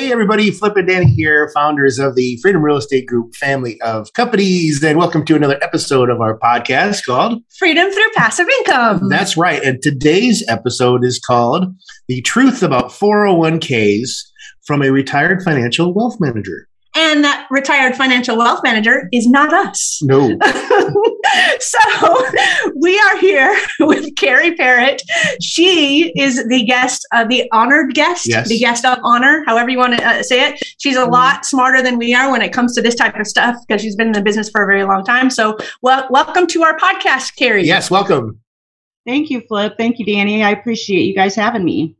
[0.00, 4.10] Hey, everybody, Flip and Danny here, founders of the Freedom Real Estate Group family of
[4.14, 4.82] companies.
[4.82, 9.10] And welcome to another episode of our podcast called Freedom Through Passive Income.
[9.10, 9.62] That's right.
[9.62, 11.66] And today's episode is called
[12.08, 14.08] The Truth About 401ks
[14.64, 16.69] from a Retired Financial Wealth Manager.
[17.10, 19.98] And that retired financial wealth manager is not us.
[20.00, 20.28] No.
[21.58, 21.78] so
[22.76, 25.02] we are here with Carrie Parrott.
[25.42, 28.48] She is the guest, uh, the honored guest, Yes.
[28.48, 30.60] the guest of honor, however you want to uh, say it.
[30.78, 33.56] She's a lot smarter than we are when it comes to this type of stuff
[33.66, 35.30] because she's been in the business for a very long time.
[35.30, 37.66] So, well, welcome to our podcast, Carrie.
[37.66, 38.38] yes, welcome.
[39.04, 39.74] Thank you, Flip.
[39.76, 40.44] Thank you, Danny.
[40.44, 41.96] I appreciate you guys having me.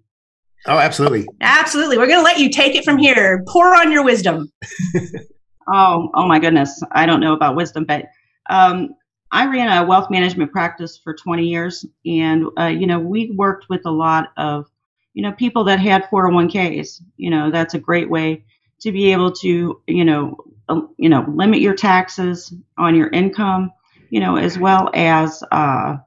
[0.66, 1.26] Oh, absolutely.
[1.40, 1.98] Absolutely.
[1.98, 3.42] We're going to let you take it from here.
[3.48, 4.50] Pour on your wisdom.
[5.72, 6.82] Oh, oh my goodness.
[6.92, 8.06] I don't know about wisdom, but
[8.48, 8.94] um,
[9.30, 13.66] I ran a wealth management practice for 20 years, and uh, you know we worked
[13.68, 14.66] with a lot of
[15.14, 17.02] you know people that had 401ks.
[17.16, 18.44] You know that's a great way
[18.80, 20.36] to be able to you know
[20.68, 23.70] uh, you know limit your taxes on your income.
[24.10, 25.98] You know as well as uh,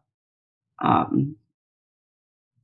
[0.82, 1.38] um,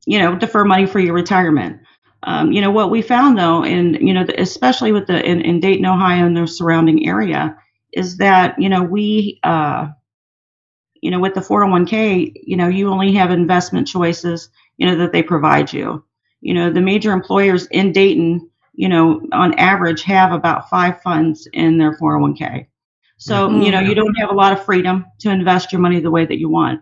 [0.10, 1.80] you know defer money for your retirement.
[2.24, 5.60] Um, you know what we found though, and you know especially with the in, in
[5.60, 7.56] Dayton, Ohio, and the surrounding area,
[7.94, 9.88] is that you know we uh,
[11.00, 15.12] you know with the 401k, you know you only have investment choices, you know that
[15.12, 16.04] they provide you.
[16.42, 21.48] You know the major employers in Dayton, you know on average have about five funds
[21.54, 22.66] in their 401k.
[23.20, 26.10] So you know you don't have a lot of freedom to invest your money the
[26.10, 26.82] way that you want.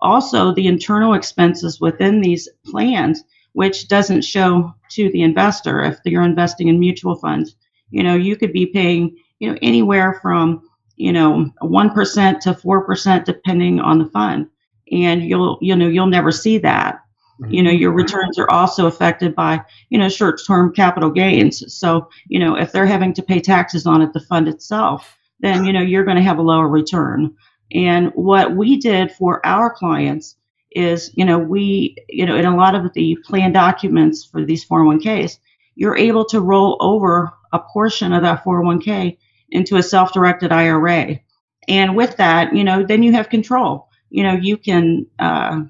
[0.00, 3.24] Also, the internal expenses within these plans
[3.58, 7.56] which doesn't show to the investor if you're investing in mutual funds.
[7.90, 10.62] You know, you could be paying, you know, anywhere from,
[10.94, 14.48] you know, 1% to 4% depending on the fund.
[14.92, 17.00] And you'll, you know, you'll never see that.
[17.48, 21.62] You know, your returns are also affected by, you know, short-term capital gains.
[21.76, 25.64] So, you know, if they're having to pay taxes on it, the fund itself, then,
[25.64, 27.34] you know, you're going to have a lower return.
[27.72, 30.36] And what we did for our clients
[30.70, 34.64] is, you know, we, you know, in a lot of the plan documents for these
[34.66, 35.38] 401ks,
[35.74, 39.16] you're able to roll over a portion of that 401k
[39.50, 41.20] into a self-directed IRA.
[41.68, 43.88] And with that, you know, then you have control.
[44.10, 45.62] You know, you can, uh,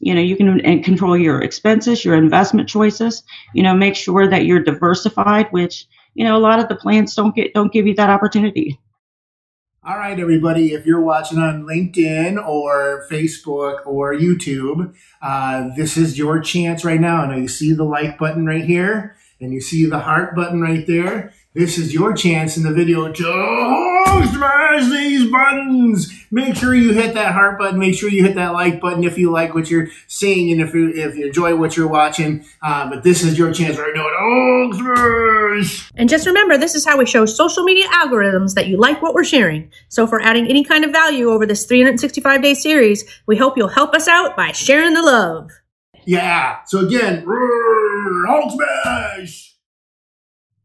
[0.00, 3.22] you know, you can control your expenses, your investment choices.
[3.54, 7.14] You know, make sure that you're diversified, which you know a lot of the plans
[7.14, 8.78] don't get don't give you that opportunity.
[9.82, 16.18] All right, everybody, if you're watching on LinkedIn or Facebook or YouTube, uh, this is
[16.18, 17.22] your chance right now.
[17.22, 20.60] I know you see the like button right here and you see the heart button
[20.60, 21.32] right there.
[21.52, 26.26] This is your chance in the video to smash these buttons.
[26.30, 27.80] Make sure you hit that heart button.
[27.80, 30.72] Make sure you hit that like button if you like what you're seeing and if
[30.72, 32.44] you, if you enjoy what you're watching.
[32.62, 35.90] Uh, but this is your chance right now to smash.
[35.96, 39.12] And just remember, this is how we show social media algorithms that you like what
[39.12, 39.72] we're sharing.
[39.88, 43.66] So, for adding any kind of value over this 365 day series, we hope you'll
[43.66, 45.50] help us out by sharing the love.
[46.04, 46.62] Yeah.
[46.66, 49.49] So again, Hulk smash.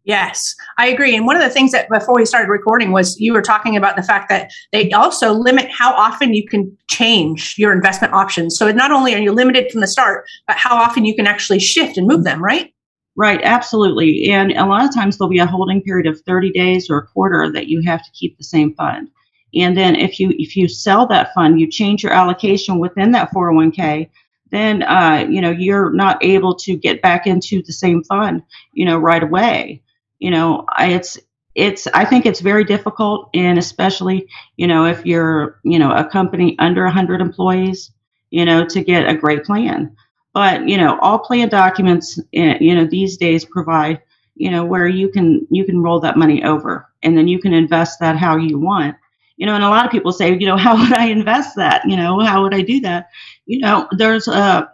[0.05, 1.15] Yes, I agree.
[1.15, 3.95] And one of the things that before we started recording was you were talking about
[3.95, 8.55] the fact that they also limit how often you can change your investment options.
[8.55, 11.59] So, not only are you limited from the start, but how often you can actually
[11.59, 12.71] shift and move them, right?
[13.17, 14.29] Right, absolutely.
[14.29, 17.07] And a lot of times there'll be a holding period of 30 days or a
[17.07, 19.09] quarter that you have to keep the same fund.
[19.55, 23.31] And then if you if you sell that fund, you change your allocation within that
[23.31, 24.09] 401k,
[24.51, 28.43] then uh, you know you're not able to get back into the same fund,
[28.73, 29.81] you know, right away.
[30.19, 31.17] You know, it's
[31.55, 34.27] it's I think it's very difficult, and especially
[34.57, 37.91] you know if you're you know a company under 100 employees,
[38.29, 39.95] you know, to get a great plan.
[40.33, 44.01] But you know, all plan documents, eh, you know, these days provide
[44.35, 47.53] you know where you can you can roll that money over, and then you can
[47.53, 48.95] invest that how you want.
[49.37, 51.83] You know, and a lot of people say, you know, how would I invest that?
[51.85, 53.09] You know, how would I do that?
[53.45, 54.71] You know, there's a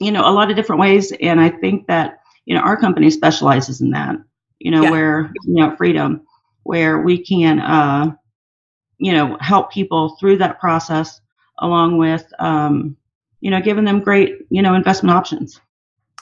[0.00, 3.10] you know a lot of different ways, and I think that you know our company
[3.10, 4.16] specializes in that.
[4.60, 4.90] You know, Yeah.
[4.90, 6.22] where you know freedom,
[6.64, 8.14] where we can uh,
[8.98, 11.20] you know help people through that process,
[11.60, 12.96] along with um,
[13.40, 15.60] you know giving them great you know investment options.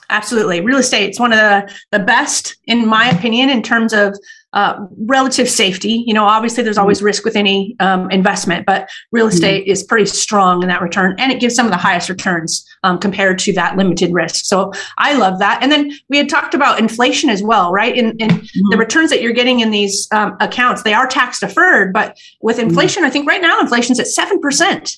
[0.09, 0.61] Absolutely.
[0.61, 4.15] Real estate is one of the, the best, in my opinion, in terms of
[4.53, 6.03] uh, relative safety.
[6.07, 10.07] You know, obviously there's always risk with any um, investment, but real estate is pretty
[10.07, 13.53] strong in that return and it gives some of the highest returns um, compared to
[13.53, 14.45] that limited risk.
[14.45, 15.61] So I love that.
[15.61, 17.95] And then we had talked about inflation as well, right?
[17.95, 18.41] In, in
[18.71, 22.57] the returns that you're getting in these um, accounts, they are tax deferred, but with
[22.57, 24.97] inflation, I think right now inflation's at 7%.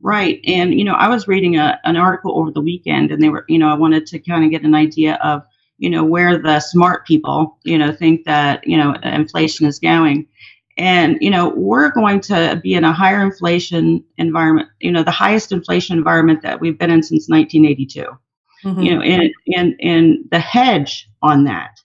[0.00, 0.40] Right.
[0.46, 3.44] And, you know, I was reading a, an article over the weekend and they were,
[3.48, 5.42] you know, I wanted to kind of get an idea of,
[5.78, 10.26] you know, where the smart people, you know, think that, you know, inflation is going.
[10.76, 15.10] And, you know, we're going to be in a higher inflation environment, you know, the
[15.10, 18.06] highest inflation environment that we've been in since 1982.
[18.64, 18.80] Mm-hmm.
[18.80, 21.80] You know, and, and, and the hedge on that,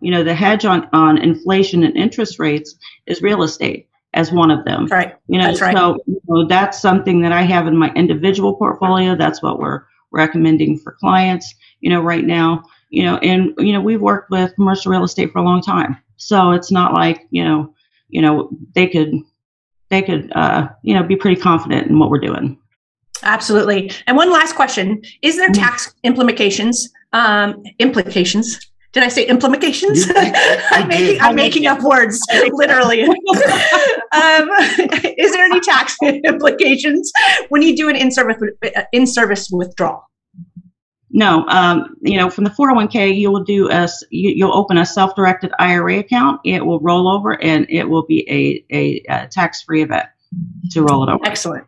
[0.00, 2.74] you know, the hedge on, on inflation and interest rates
[3.06, 4.86] is real estate as one of them.
[4.86, 5.14] Right.
[5.26, 5.76] You know, that's right.
[5.76, 9.14] so you know, that's something that I have in my individual portfolio.
[9.14, 12.64] That's what we're recommending for clients, you know, right now.
[12.90, 15.96] You know, and you know, we've worked with commercial real estate for a long time.
[16.16, 17.74] So it's not like, you know,
[18.08, 19.12] you know, they could
[19.90, 22.58] they could uh, you know, be pretty confident in what we're doing.
[23.22, 23.90] Absolutely.
[24.06, 25.62] And one last question: Is there mm-hmm.
[25.62, 26.88] tax implications?
[27.12, 28.58] Um, implications
[28.94, 30.06] did I say implications?
[30.16, 32.20] I'm, making, I'm making up words,
[32.52, 33.02] literally.
[33.02, 34.48] um,
[35.18, 37.12] is there any tax implications
[37.48, 38.36] when you do an in-service
[38.92, 40.08] in-service withdrawal?
[41.10, 44.86] No, um, you know, from the 401k, you will do a, you, will open a
[44.86, 46.40] self-directed IRA account.
[46.44, 50.06] It will roll over, and it will be a, a, a tax-free event
[50.70, 51.24] to roll it over.
[51.24, 51.66] Excellent.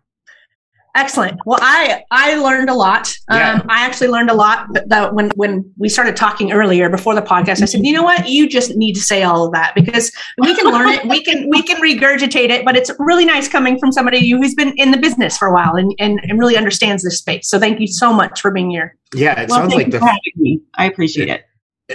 [0.96, 1.38] Excellent.
[1.44, 3.14] Well, I I learned a lot.
[3.31, 3.52] Yeah.
[3.52, 4.66] Um, I actually learned a lot.
[4.87, 8.26] That when when we started talking earlier before the podcast, I said, you know what,
[8.28, 11.50] you just need to say all of that because we can learn it, we can
[11.50, 14.96] we can regurgitate it, but it's really nice coming from somebody who's been in the
[14.96, 17.48] business for a while and and, and really understands this space.
[17.48, 18.96] So thank you so much for being here.
[19.14, 20.00] Yeah, it well, sounds like the
[20.37, 20.62] me.
[20.75, 21.44] I appreciate it.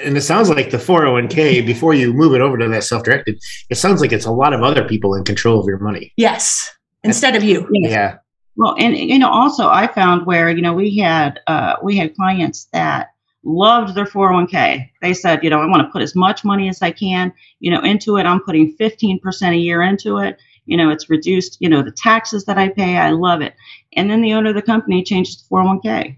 [0.06, 3.38] And it sounds like the 401k before you move it over to that self-directed.
[3.70, 6.14] It sounds like it's a lot of other people in control of your money.
[6.16, 6.72] Yes,
[7.04, 7.68] instead of you.
[7.72, 8.18] Yeah.
[8.56, 12.16] Well, and you know, also I found where you know we had uh, we had
[12.16, 13.12] clients that
[13.44, 14.90] loved their 401k.
[15.02, 17.72] They said, you know, I want to put as much money as I can, you
[17.72, 18.26] know, into it.
[18.26, 20.38] I'm putting 15% a year into it.
[20.66, 22.98] You know, it's reduced, you know, the taxes that I pay.
[22.98, 23.56] I love it.
[23.94, 26.18] And then the owner of the company changes to 401k.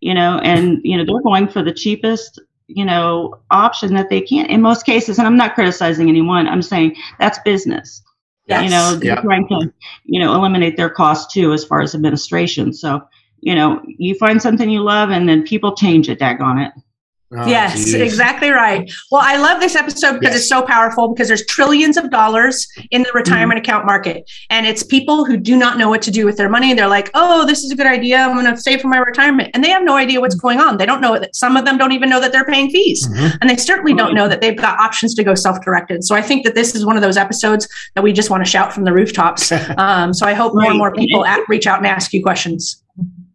[0.00, 4.20] You know, and you know they're going for the cheapest, you know, option that they
[4.20, 5.18] can in most cases.
[5.18, 6.46] And I'm not criticizing anyone.
[6.46, 8.02] I'm saying that's business.
[8.46, 8.64] Yes.
[8.64, 9.20] You know, they're yeah.
[9.22, 9.72] trying to,
[10.04, 12.72] you know, eliminate their costs too as far as administration.
[12.72, 13.02] So,
[13.40, 16.72] you know, you find something you love and then people change it, daggone it.
[17.32, 17.94] Oh, yes, geez.
[17.94, 18.88] exactly right.
[19.10, 20.42] Well, I love this episode because yes.
[20.42, 23.68] it's so powerful because there's trillions of dollars in the retirement mm-hmm.
[23.68, 24.30] account market.
[24.48, 26.72] And it's people who do not know what to do with their money.
[26.72, 28.18] They're like, oh, this is a good idea.
[28.18, 29.50] I'm going to save for my retirement.
[29.54, 30.76] And they have no idea what's going on.
[30.76, 33.08] They don't know that some of them don't even know that they're paying fees.
[33.08, 33.38] Mm-hmm.
[33.40, 36.04] And they certainly don't know that they've got options to go self directed.
[36.04, 38.50] So I think that this is one of those episodes that we just want to
[38.50, 39.50] shout from the rooftops.
[39.78, 42.84] um, so I hope more and more people at, reach out and ask you questions.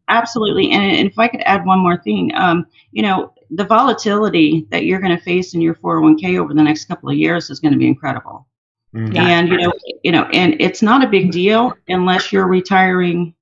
[0.07, 0.71] Absolutely.
[0.71, 4.99] And if I could add one more thing, um, you know, the volatility that you're
[4.99, 7.77] going to face in your 401k over the next couple of years is going to
[7.77, 8.47] be incredible.
[8.95, 9.17] Mm-hmm.
[9.17, 13.33] And you know, you know, and it's not a big deal unless you're retiring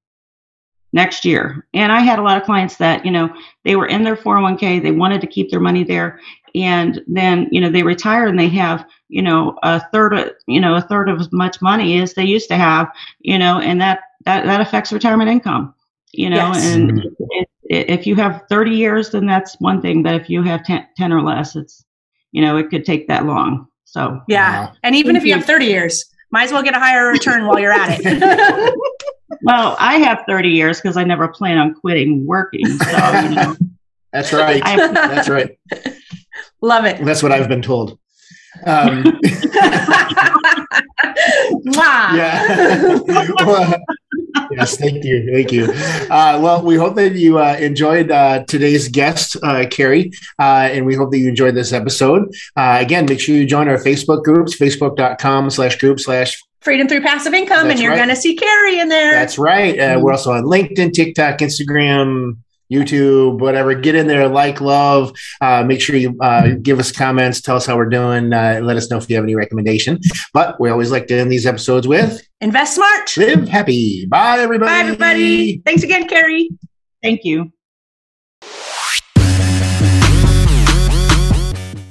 [0.94, 1.68] next year.
[1.74, 3.34] And I had a lot of clients that, you know,
[3.64, 6.20] they were in their 401k, they wanted to keep their money there,
[6.54, 10.60] and then, you know, they retire and they have, you know, a third of, you
[10.60, 13.82] know, a third of as much money as they used to have, you know, and
[13.82, 15.74] that that that affects retirement income
[16.12, 16.66] you know yes.
[16.66, 17.44] and mm-hmm.
[17.70, 21.14] If you have 30 years then that's one thing but if you have 10, 10
[21.14, 21.86] or less it's
[22.32, 24.22] you know it could take that long so.
[24.28, 24.74] Yeah wow.
[24.84, 27.60] and even if you have 30 years might as well get a higher return while
[27.60, 28.74] you're at it.
[29.44, 33.56] Well i have 30 years because i never plan on quitting working so you know.
[34.12, 34.64] That's right.
[34.64, 35.56] That's right.
[36.62, 37.06] Love it.
[37.06, 38.00] That's what i've been told.
[38.66, 39.20] Um,
[42.16, 42.98] yeah
[44.60, 45.66] yes, thank you, thank you.
[46.10, 50.86] Uh, well, we hope that you uh, enjoyed uh, today's guest, uh, Carrie, uh, and
[50.86, 52.34] we hope that you enjoyed this episode.
[52.56, 57.02] Uh, again, make sure you join our Facebook groups, facebook.com slash group slash freedom through
[57.02, 57.98] passive income, That's and you're right.
[57.98, 59.12] going to see Carrie in there.
[59.12, 60.02] That's right.
[60.02, 62.38] we're also on LinkedIn, TikTok, Instagram,
[62.72, 63.74] YouTube, whatever.
[63.74, 65.12] Get in there, like, love.
[65.42, 68.78] Uh, make sure you uh, give us comments, tell us how we're doing, uh, let
[68.78, 70.00] us know if you have any recommendation.
[70.34, 74.06] But we always like to end these episodes with Invest Smart, Live Happy.
[74.06, 74.70] Bye, everybody.
[74.72, 75.62] Bye, everybody.
[75.66, 76.50] Thanks again, Carrie.
[77.02, 77.52] Thank you.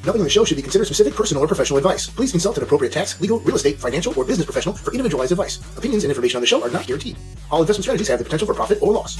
[0.08, 2.08] Nothing in the show should be considered specific personal or professional advice.
[2.08, 5.58] Please consult an appropriate tax, legal, real estate, financial, or business professional for individualized advice.
[5.76, 7.18] Opinions and information on the show are not guaranteed.
[7.50, 9.18] All investment strategies have the potential for profit or loss.